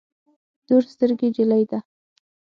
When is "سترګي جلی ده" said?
0.93-1.79